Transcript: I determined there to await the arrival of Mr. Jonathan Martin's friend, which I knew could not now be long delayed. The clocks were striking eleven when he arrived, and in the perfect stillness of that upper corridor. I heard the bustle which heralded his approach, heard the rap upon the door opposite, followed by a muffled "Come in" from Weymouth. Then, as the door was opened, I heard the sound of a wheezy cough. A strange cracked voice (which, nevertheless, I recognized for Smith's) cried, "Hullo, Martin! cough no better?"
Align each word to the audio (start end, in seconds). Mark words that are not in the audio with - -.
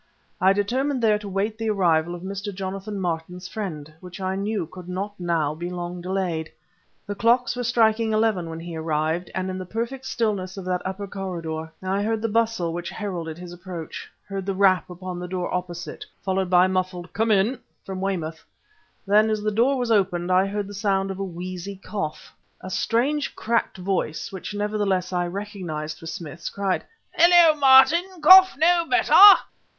I 0.41 0.51
determined 0.51 0.99
there 1.03 1.19
to 1.19 1.27
await 1.27 1.59
the 1.59 1.69
arrival 1.69 2.15
of 2.15 2.23
Mr. 2.23 2.51
Jonathan 2.51 2.99
Martin's 2.99 3.47
friend, 3.47 3.93
which 3.99 4.19
I 4.19 4.35
knew 4.35 4.65
could 4.65 4.89
not 4.89 5.13
now 5.19 5.53
be 5.53 5.69
long 5.69 6.01
delayed. 6.01 6.51
The 7.05 7.13
clocks 7.13 7.55
were 7.55 7.63
striking 7.63 8.11
eleven 8.11 8.49
when 8.49 8.59
he 8.59 8.75
arrived, 8.75 9.29
and 9.35 9.47
in 9.51 9.59
the 9.59 9.63
perfect 9.67 10.07
stillness 10.07 10.57
of 10.57 10.65
that 10.65 10.81
upper 10.85 11.05
corridor. 11.05 11.71
I 11.83 12.01
heard 12.01 12.23
the 12.23 12.29
bustle 12.29 12.73
which 12.73 12.89
heralded 12.89 13.37
his 13.37 13.53
approach, 13.53 14.09
heard 14.27 14.47
the 14.47 14.55
rap 14.55 14.89
upon 14.89 15.19
the 15.19 15.27
door 15.27 15.53
opposite, 15.53 16.03
followed 16.23 16.49
by 16.49 16.65
a 16.65 16.67
muffled 16.67 17.13
"Come 17.13 17.29
in" 17.29 17.59
from 17.85 18.01
Weymouth. 18.01 18.43
Then, 19.05 19.29
as 19.29 19.43
the 19.43 19.51
door 19.51 19.77
was 19.77 19.91
opened, 19.91 20.31
I 20.31 20.47
heard 20.47 20.65
the 20.65 20.73
sound 20.73 21.11
of 21.11 21.19
a 21.19 21.23
wheezy 21.23 21.75
cough. 21.75 22.33
A 22.61 22.71
strange 22.71 23.35
cracked 23.35 23.77
voice 23.77 24.31
(which, 24.31 24.55
nevertheless, 24.55 25.13
I 25.13 25.27
recognized 25.27 25.99
for 25.99 26.07
Smith's) 26.07 26.49
cried, 26.49 26.83
"Hullo, 27.19 27.55
Martin! 27.59 28.19
cough 28.19 28.55
no 28.59 28.87
better?" 28.89 29.13